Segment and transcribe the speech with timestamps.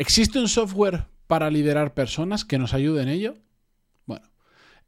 [0.00, 3.34] ¿Existe un software para liderar personas que nos ayude en ello?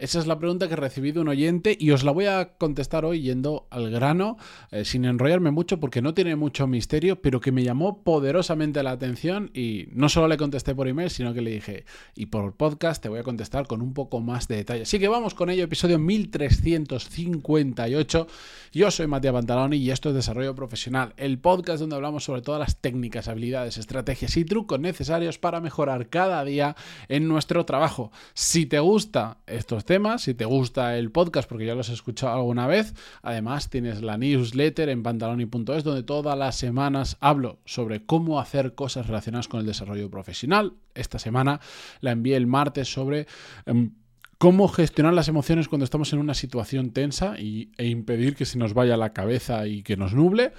[0.01, 3.05] Esa es la pregunta que he recibido un oyente y os la voy a contestar
[3.05, 4.39] hoy yendo al grano,
[4.71, 8.93] eh, sin enrollarme mucho porque no tiene mucho misterio, pero que me llamó poderosamente la
[8.93, 11.85] atención y no solo le contesté por email, sino que le dije,
[12.15, 14.85] y por podcast te voy a contestar con un poco más de detalle.
[14.85, 18.27] Así que vamos con ello, episodio 1358.
[18.73, 22.61] Yo soy Matías Pantaloni y esto es Desarrollo Profesional, el podcast donde hablamos sobre todas
[22.61, 26.75] las técnicas, habilidades, estrategias y trucos necesarios para mejorar cada día
[27.09, 28.11] en nuestro trabajo.
[28.33, 29.85] Si te gusta estos
[30.19, 34.17] Si te gusta el podcast, porque ya los he escuchado alguna vez, además tienes la
[34.19, 39.67] newsletter en pantaloni.es, donde todas las semanas hablo sobre cómo hacer cosas relacionadas con el
[39.67, 40.75] desarrollo profesional.
[40.95, 41.61] Esta semana
[42.01, 43.27] la envié el martes sobre...
[43.67, 43.91] Em,
[44.39, 48.59] cómo gestionar las emociones cuando estamos en una situación tensa y, e impedir que se
[48.59, 50.53] nos vaya la cabeza y que nos nuble.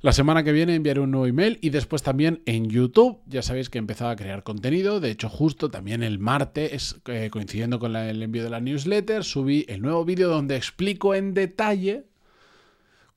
[0.00, 3.18] La semana que viene enviaré un nuevo email y después también en YouTube.
[3.26, 5.00] Ya sabéis que he empezado a crear contenido.
[5.00, 9.66] De hecho, justo también el martes, eh, coincidiendo con el envío de la newsletter, subí
[9.68, 12.04] el nuevo vídeo donde explico en detalle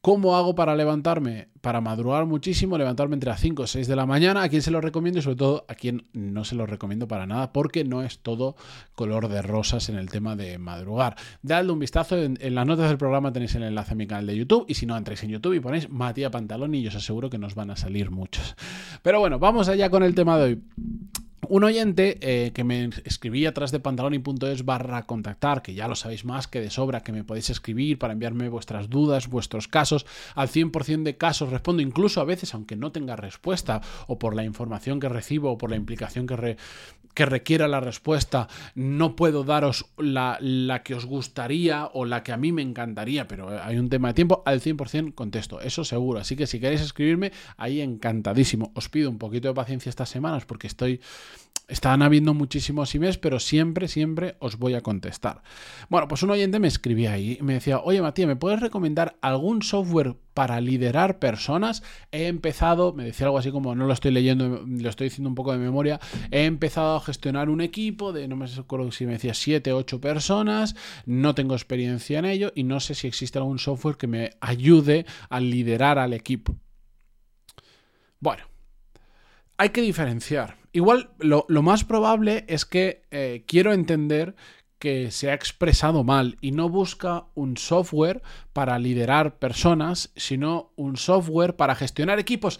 [0.01, 1.49] ¿Cómo hago para levantarme?
[1.61, 4.41] Para madrugar muchísimo, levantarme entre las 5 o 6 de la mañana.
[4.41, 5.19] ¿A quién se lo recomiendo?
[5.19, 8.55] Y sobre todo a quién no se lo recomiendo para nada, porque no es todo
[8.95, 11.17] color de rosas en el tema de madrugar.
[11.43, 12.17] Dadle un vistazo.
[12.17, 14.65] En, las notas del programa tenéis el enlace a mi canal de YouTube.
[14.67, 17.53] Y si no, entráis en YouTube y ponéis Matías Pantalón y os aseguro que nos
[17.53, 18.55] van a salir muchos.
[19.03, 20.61] Pero bueno, vamos allá con el tema de hoy.
[21.53, 26.23] Un oyente eh, que me escribía atrás de pantaloni.es barra contactar, que ya lo sabéis
[26.23, 30.05] más que de sobra, que me podéis escribir para enviarme vuestras dudas, vuestros casos.
[30.33, 34.45] Al 100% de casos respondo, incluso a veces, aunque no tenga respuesta, o por la
[34.45, 36.55] información que recibo, o por la implicación que,
[37.13, 42.31] que requiera la respuesta, no puedo daros la, la, que os gustaría o la que
[42.31, 46.19] a mí me encantaría, pero hay un tema de tiempo, al 100% contesto, eso seguro.
[46.19, 48.71] Así que si queréis escribirme, ahí encantadísimo.
[48.73, 51.01] Os pido un poquito de paciencia estas semanas porque estoy
[51.71, 55.41] están habiendo muchísimos emails, pero siempre, siempre os voy a contestar.
[55.89, 59.17] Bueno, pues un oyente me escribía ahí y me decía, oye Matías, ¿me puedes recomendar
[59.21, 61.81] algún software para liderar personas?
[62.11, 65.35] He empezado, me decía algo así como, no lo estoy leyendo, lo estoy diciendo un
[65.35, 69.13] poco de memoria, he empezado a gestionar un equipo de, no me acuerdo si me
[69.13, 70.75] decía, 7, 8 personas,
[71.05, 75.05] no tengo experiencia en ello y no sé si existe algún software que me ayude
[75.29, 76.57] a liderar al equipo.
[78.19, 78.43] Bueno,
[79.57, 80.60] hay que diferenciar.
[80.73, 84.35] Igual lo, más probable es que eh, quiero entender
[84.79, 88.21] que se ha expresado mal y no busca un software
[88.53, 92.59] para liderar personas, sino un software para gestionar equipos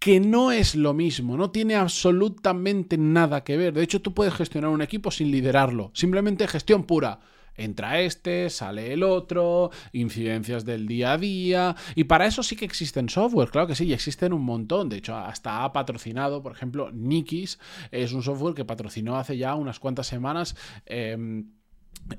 [0.00, 3.74] que no es lo mismo, no tiene absolutamente nada que ver.
[3.74, 7.20] De hecho, tú puedes gestionar un equipo sin liderarlo, simplemente gestión pura
[7.56, 11.76] entra este, sale el otro, incidencias del día a día.
[11.94, 14.88] Y para eso sí que existen software, claro que sí, y existen un montón.
[14.88, 17.58] De hecho, hasta ha patrocinado, por ejemplo, Nikis,
[17.90, 20.56] es un software que patrocinó hace ya unas cuantas semanas.
[20.86, 21.50] Em,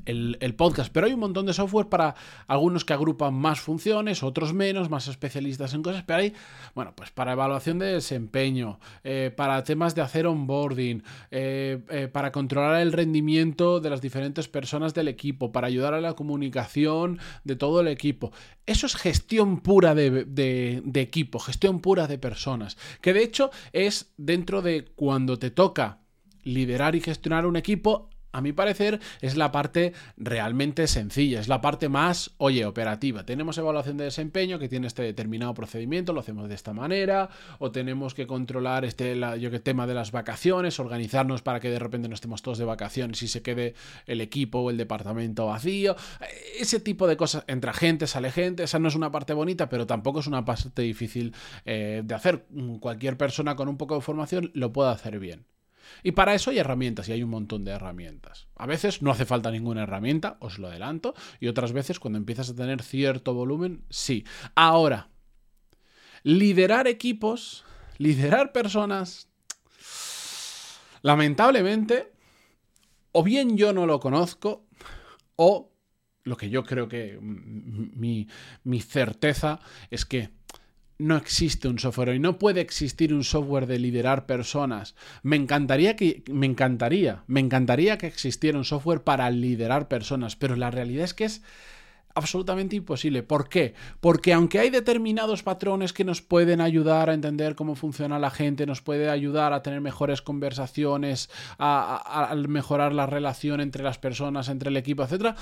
[0.06, 2.16] el, podcast, pero hay un montón de software para
[2.48, 6.34] algunos que agrupan más funciones, otros menos, más especialistas en cosas, pero hay,
[6.76, 12.32] bueno, pues para evaluación de desempeño, eh, para temas de hacer onboarding, eh, eh, para
[12.32, 17.56] controlar el rendimiento de las diferentes personas del equipo, para ayudar a la comunicación de
[17.56, 18.32] todo el equipo.
[18.66, 24.14] Eso es gestión pura de, de equipo, gestión pura de personas, que de hecho es
[24.18, 26.00] dentro de cuando te toca
[26.44, 31.60] liderar y gestionar un equipo, a mi parecer, es la parte realmente sencilla, es la
[31.60, 33.26] parte más, oye, operativa.
[33.26, 37.72] Tenemos evaluación de desempeño que tiene este determinado procedimiento, lo hacemos de esta manera, o
[37.72, 42.16] tenemos que controlar este yo tema de las vacaciones, organizarnos para que de repente no
[42.16, 43.74] estemos todos de vacaciones y se quede
[44.06, 45.96] el equipo o el departamento vacío.
[46.60, 49.88] Ese tipo de cosas, entra gente, sale gente, esa no es una parte bonita, pero
[49.88, 51.34] tampoco es una parte difícil
[51.66, 52.46] eh, de hacer.
[52.80, 55.57] Cualquier persona con un poco de formación lo puede hacer bien.
[56.04, 58.48] Y para eso hay herramientas y hay un montón de herramientas.
[58.56, 62.50] A veces no hace falta ninguna herramienta, os lo adelanto, y otras veces cuando empiezas
[62.50, 64.26] a tener cierto volumen, sí.
[64.56, 65.10] Ahora,
[66.24, 67.66] liderar equipos,
[67.98, 69.30] liderar personas,
[71.02, 72.12] lamentablemente,
[73.12, 74.68] o bien yo no lo conozco,
[75.36, 75.72] o
[76.24, 78.28] lo que yo creo que mi,
[78.64, 80.37] mi certeza es que
[81.00, 84.96] no existe un software y no puede existir un software de liderar personas.
[85.22, 90.56] Me encantaría que me encantaría, me encantaría que existiera un software para liderar personas, pero
[90.56, 91.42] la realidad es que es
[92.16, 93.22] absolutamente imposible.
[93.22, 93.76] ¿Por qué?
[94.00, 98.66] Porque aunque hay determinados patrones que nos pueden ayudar a entender cómo funciona la gente,
[98.66, 101.30] nos puede ayudar a tener mejores conversaciones,
[101.60, 105.36] a, a mejorar la relación entre las personas, entre el equipo, etc.,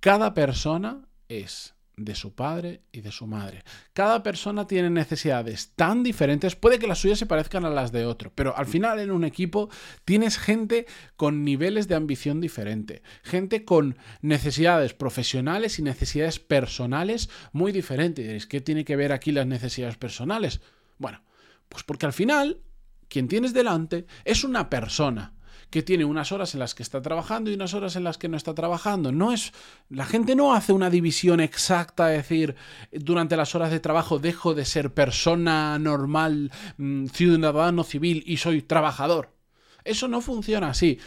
[0.00, 3.62] cada persona es de su padre y de su madre.
[3.92, 8.06] Cada persona tiene necesidades tan diferentes, puede que las suyas se parezcan a las de
[8.06, 9.70] otro, pero al final en un equipo
[10.04, 17.72] tienes gente con niveles de ambición diferente, gente con necesidades profesionales y necesidades personales muy
[17.72, 18.46] diferentes.
[18.46, 20.60] ¿Qué tiene que ver aquí las necesidades personales?
[20.98, 21.22] Bueno,
[21.68, 22.60] pues porque al final
[23.08, 25.34] quien tienes delante es una persona
[25.72, 28.28] que tiene unas horas en las que está trabajando y unas horas en las que
[28.28, 29.10] no está trabajando.
[29.10, 29.54] No es
[29.88, 32.54] la gente no hace una división exacta, es decir,
[32.92, 38.60] durante las horas de trabajo dejo de ser persona normal, mm, ciudadano civil y soy
[38.60, 39.34] trabajador.
[39.82, 41.00] Eso no funciona así.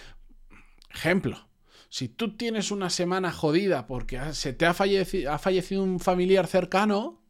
[0.91, 1.47] Ejemplo,
[1.89, 6.47] si tú tienes una semana jodida porque se te ha fallecido, ha fallecido un familiar
[6.47, 7.21] cercano,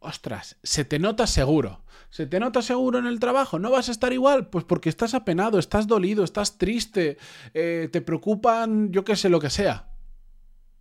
[0.00, 1.82] ostras, se te nota seguro.
[2.10, 3.60] ¿Se te nota seguro en el trabajo?
[3.60, 4.48] ¿No vas a estar igual?
[4.48, 7.18] Pues porque estás apenado, estás dolido, estás triste,
[7.54, 9.90] eh, te preocupan, yo qué sé, lo que sea.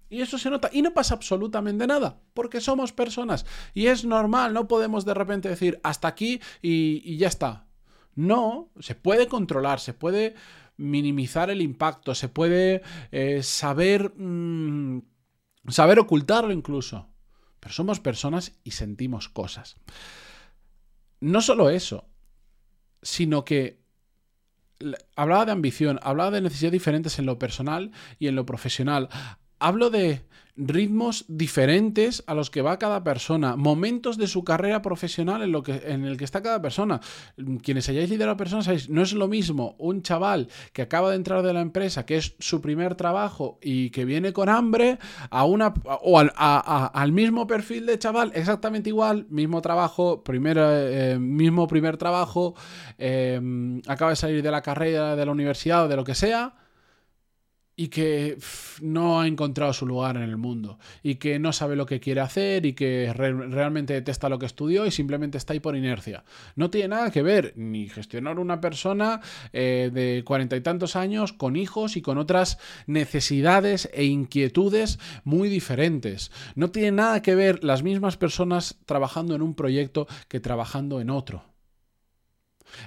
[0.10, 0.71] Y eso se nota.
[0.74, 3.45] Y no pasa absolutamente nada, porque somos personas.
[3.75, 7.68] Y es normal, no podemos de repente decir hasta aquí y, ya está.
[8.15, 10.33] No, se puede controlar, se puede
[10.77, 12.81] minimizar el impacto, se puede
[13.12, 15.04] eh, saber, mm,
[15.68, 17.09] saber ocultarlo incluso.
[17.60, 19.76] Pero somos personas y sentimos cosas.
[21.20, 22.08] No solo eso,
[23.02, 23.82] sino que
[25.16, 29.10] hablaba de ambición, hablaba de necesidades diferentes en lo personal y en lo profesional.
[29.60, 30.22] Hablo de
[30.60, 35.64] ritmos diferentes a los que va cada persona, momentos de su carrera profesional en, lo
[35.64, 37.00] que, en el que está cada persona.
[37.64, 41.44] Quienes hayáis liderado personas, sabéis, no es lo mismo un chaval que acaba de entrar
[41.44, 45.74] de la empresa, que es su primer trabajo y que viene con hambre, a una
[46.02, 51.98] o al, al mismo perfil de chaval, exactamente igual, mismo trabajo, primer, eh, mismo primer
[51.98, 52.56] trabajo,
[52.98, 56.59] eh, acaba de salir de la carrera, de la universidad o de lo que sea
[57.80, 58.38] y que
[58.81, 62.20] no ha encontrado su lugar en el mundo y que no sabe lo que quiere
[62.20, 66.26] hacer y que realmente detesta lo que estudió y simplemente está ahí por inercia.
[66.58, 69.22] No tiene nada que ver ni gestionar una persona
[69.54, 75.48] eh, de cuarenta y tantos años con hijos y con otras necesidades e inquietudes muy
[75.48, 76.32] diferentes.
[76.56, 81.10] No tiene nada que ver las mismas personas trabajando en un proyecto que trabajando en
[81.10, 81.49] otro.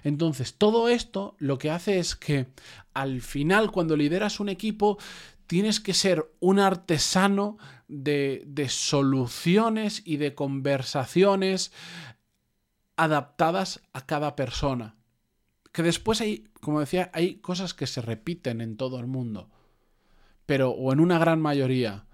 [0.04, 2.46] Entonces, todo esto lo que hace es que
[2.94, 4.98] al final, cuando lideras un equipo,
[5.46, 7.58] tienes que ser un artesano
[7.88, 11.72] de, soluciones y de conversaciones
[12.96, 14.96] adaptadas a cada persona.
[15.72, 19.50] Que después hay, como decía, hay cosas que se repiten en todo el mundo,
[20.46, 22.06] pero, o en una gran mayoría,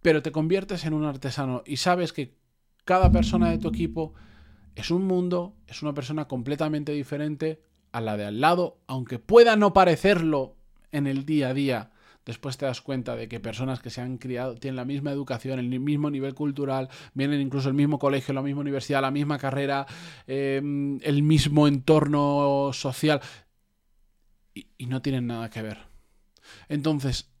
[0.00, 2.36] pero te conviertes en un artesano y sabes que
[2.84, 4.14] cada persona de tu equipo
[4.74, 9.56] es un mundo, es una persona completamente diferente a la de al lado, aunque pueda
[9.56, 10.56] no parecerlo
[10.90, 11.90] en el día a día.
[12.24, 15.58] Después te das cuenta de que personas que se han criado tienen la misma educación,
[15.58, 19.86] el mismo nivel cultural, vienen incluso el mismo colegio, la misma universidad, la misma carrera,
[20.26, 23.20] em, el mismo entorno social
[24.54, 25.78] y, y no tienen nada que ver.
[26.68, 27.32] Entonces,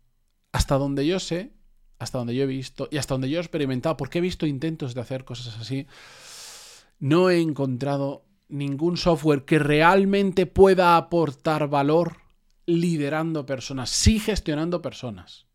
[0.50, 1.52] hasta donde yo sé,
[1.98, 4.94] hasta donde yo he visto y hasta donde yo he experimentado, porque he visto intentos
[4.94, 5.86] de hacer cosas así,
[7.02, 12.18] no he encontrado ningún software que realmente pueda aportar valor
[12.64, 15.46] liderando personas, sí gestionando personas.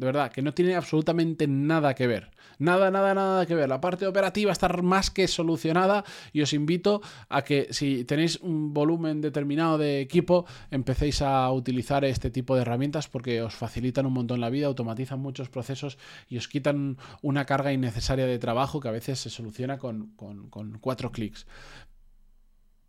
[0.00, 2.30] De verdad, que no tiene absolutamente nada que ver.
[2.58, 3.68] Nada, nada, nada que ver.
[3.68, 8.72] La parte operativa está más que solucionada y os invito a que si tenéis un
[8.72, 14.14] volumen determinado de equipo, empecéis a utilizar este tipo de herramientas porque os facilitan un
[14.14, 15.98] montón la vida, automatizan muchos procesos
[16.30, 20.78] y os quitan una carga innecesaria de trabajo que a veces se soluciona con, con
[20.80, 21.46] cuatro clics.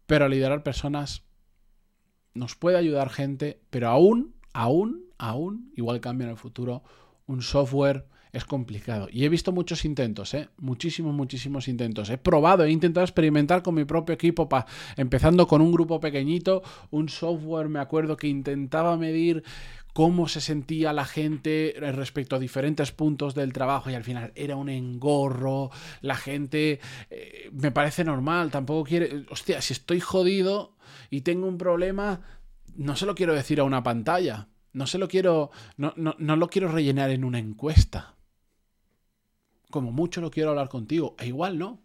[0.05, 1.25] Pero liderar personas
[2.33, 6.83] nos puede ayudar gente, pero aún, aún, aún, igual cambia en el futuro,
[7.31, 9.07] un software es complicado.
[9.11, 10.49] Y he visto muchos intentos, ¿eh?
[10.57, 12.09] muchísimos, muchísimos intentos.
[12.09, 14.47] He probado, he intentado experimentar con mi propio equipo,
[14.95, 16.61] empezando con un grupo pequeñito,
[16.91, 19.43] un software, me acuerdo que intentaba medir
[19.93, 24.55] cómo se sentía la gente respecto a diferentes puntos del trabajo y al final era
[24.55, 25.69] un engorro,
[25.99, 30.77] la gente eh, me parece normal, tampoco quiere, hostia, si estoy jodido
[31.09, 32.21] y tengo un problema,
[32.77, 36.47] no se lo quiero decir a una pantalla, no se lo quiero, no, no, lo
[36.47, 38.15] quiero rellenar en una encuesta.
[39.69, 41.81] Como mucho lo quiero hablar contigo, e igual no.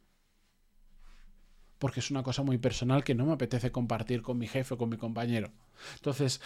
[1.79, 4.79] Porque es una cosa muy personal que no me apetece compartir con mi jefe o
[4.79, 5.53] con mi compañero.
[5.97, 6.41] Entonces,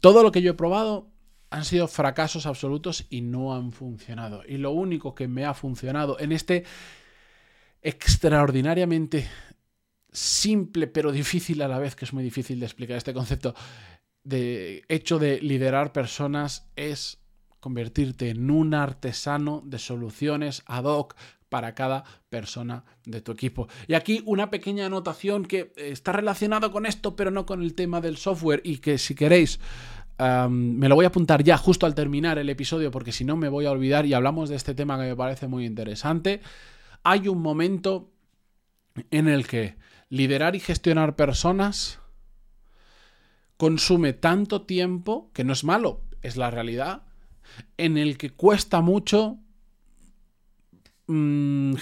[0.00, 1.10] todo lo que yo he probado
[1.50, 4.42] han sido fracasos absolutos y no han funcionado.
[4.46, 6.64] Y lo único que me ha funcionado en este
[7.80, 9.28] extraordinariamente
[10.12, 13.54] simple pero difícil a la vez, que es muy difícil de explicar este concepto,
[14.28, 17.18] de hecho de liderar personas es
[17.60, 21.16] convertirte en un artesano de soluciones ad hoc
[21.48, 23.68] para cada persona de tu equipo.
[23.86, 28.02] Y aquí una pequeña anotación que está relacionada con esto, pero no con el tema
[28.02, 29.60] del software y que si queréis...
[30.50, 33.48] me lo voy a apuntar ya justo al terminar el episodio porque si no me
[33.48, 36.42] voy a olvidar y hablamos de este tema que me parece muy interesante.
[37.02, 38.10] Hay un momento
[39.10, 39.76] en el que
[40.10, 42.00] liderar y gestionar personas
[43.58, 47.02] consume tanto tiempo, que no es malo, es la realidad,
[47.76, 49.38] en el que cuesta mucho
[51.08, 51.72] Mm,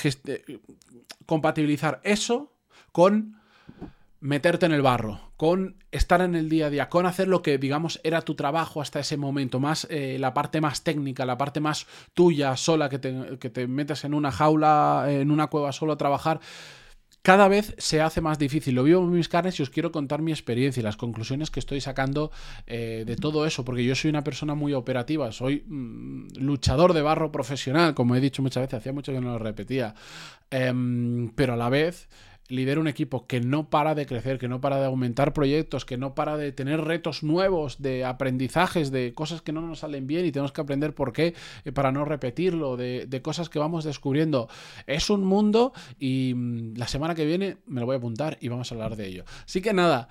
[1.27, 2.53] compatibilizar eso
[2.93, 3.41] con
[4.21, 7.59] meterte en el barro, con estar en el día a día, con hacer lo que,
[7.59, 11.59] digamos, era tu trabajo hasta ese momento, más eh, la parte más técnica, la parte
[11.59, 15.95] más tuya, sola, que te, que te metes en una jaula, en una cueva solo
[15.95, 16.41] a trabajar
[17.27, 18.77] cada vez se hace más difícil.
[18.77, 21.59] Lo vivo en mis carnes y os quiero contar mi experiencia y las conclusiones que
[21.59, 22.31] estoy sacando
[22.69, 27.03] eh, de todo eso, porque yo soy una persona muy operativa, soy mm, luchador de
[27.03, 29.97] barro profesional, como he dicho muchas veces, hacía mucho que no lo repetía,
[30.53, 32.09] em, pero a la vez
[32.49, 35.97] lidera un equipo que no para de crecer, que no para de aumentar proyectos, que
[35.97, 40.27] no para de tener retos nuevos, de aprendizajes, de cosas que no nos salen bien
[40.27, 41.35] y tenemos que aprender por qué
[41.65, 44.49] eh, para no repetirlo, de, cosas que vamos descubriendo.
[44.87, 48.49] Es un mundo y mm, la semana que viene me lo voy a apuntar y
[48.49, 49.25] vamos a hablar de ello.
[49.45, 50.09] Así que nada.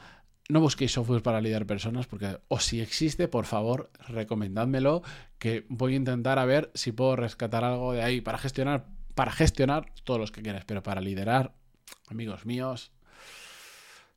[0.48, 5.02] No busquéis software para liderar personas porque o si existe, por favor, recomendádmelo
[5.40, 9.32] que voy a intentar a ver si puedo rescatar algo de ahí para gestionar para
[9.32, 11.54] gestionar todos los que quieras, pero para liderar
[12.08, 12.92] amigos míos,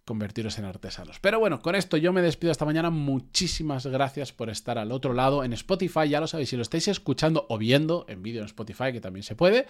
[0.08, 1.20] convertiros en artesanos.
[1.20, 2.88] Pero bueno, con esto yo me despido esta mañana.
[2.88, 6.08] Muchísimas gracias por estar al otro lado en Spotify.
[6.08, 9.22] Ya lo sabéis, si lo estáis escuchando o viendo en vídeo en Spotify, que también
[9.22, 9.66] se puede,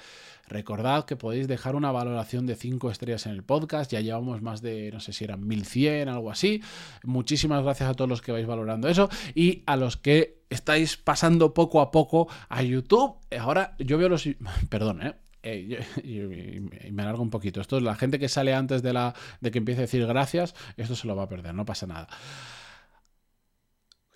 [0.46, 3.90] recordad que podéis dejar una valoración de 5 estrellas en el podcast.
[3.90, 6.62] Ya llevamos más de, no sé si eran 1100, algo así.
[7.02, 11.52] Muchísimas gracias a todos los que vais valorando eso y a los que estáis pasando
[11.52, 13.16] poco a poco a YouTube.
[13.36, 14.28] Ahora yo veo los...
[14.70, 15.14] Perdón, ¿eh?
[15.42, 17.60] Eh, y, me alargo un poquito.
[17.60, 20.54] Esto es la gente que sale antes de, la, de que empiece a decir gracias,
[20.76, 22.08] esto se lo va a perder, no pasa nada.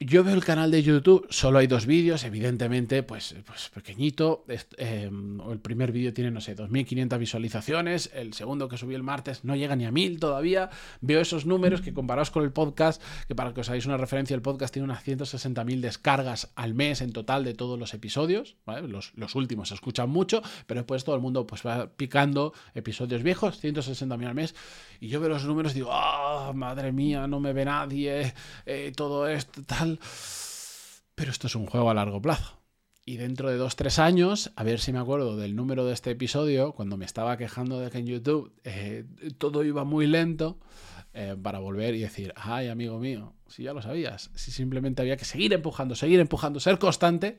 [0.04, 4.44] Yo veo el canal de YouTube, solo hay dos vídeos, evidentemente, pues, pues pequeñito.
[4.76, 9.44] Em, el primer vídeo tiene, no sé, 2.500 visualizaciones, el segundo que subí el martes
[9.44, 10.70] no llega ni a 1.000 todavía.
[11.02, 14.34] Veo esos números que comparados con el podcast, que para que os hagáis una referencia,
[14.34, 18.56] el podcast tiene unas 160.000 descargas al mes en total de todos los episodios.
[18.66, 23.22] Los, los, últimos se escuchan mucho, pero después todo el mundo pues va picando episodios
[23.22, 24.54] viejos, 160.000 al mes.
[25.00, 28.34] Y yo veo los números y digo, ah, madre mía, no me ve nadie,
[28.66, 29.91] eh, todo esto, tal
[31.14, 32.58] pero esto es un juego a largo plazo.
[33.04, 36.12] Y dentro de dos, tres años, a ver si me acuerdo del número de este
[36.12, 39.04] episodio, cuando me estaba quejando de que en YouTube eh,
[39.38, 40.60] todo iba muy lento,
[41.14, 45.18] eh, para volver y decir, ay amigo mío, si ya lo sabías, si simplemente había
[45.18, 47.38] que seguir empujando, seguir empujando, ser constante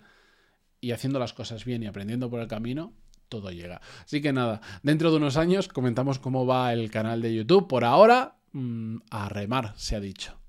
[0.79, 2.93] y haciendo las cosas bien y aprendiendo por el camino,
[3.29, 3.81] todo llega.
[4.03, 7.67] Así que nada, dentro de unos años comentamos cómo va el canal de YouTube.
[7.67, 10.39] Por ahora, mm, a remar, se ha dicho.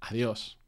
[0.00, 0.58] Adiós.